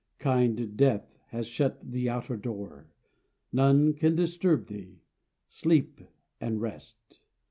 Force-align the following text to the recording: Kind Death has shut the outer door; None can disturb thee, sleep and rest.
Kind 0.17 0.75
Death 0.77 1.15
has 1.27 1.45
shut 1.45 1.79
the 1.91 2.09
outer 2.09 2.35
door; 2.35 2.87
None 3.53 3.93
can 3.93 4.15
disturb 4.15 4.65
thee, 4.65 5.03
sleep 5.47 6.01
and 6.39 6.59
rest. 6.59 7.19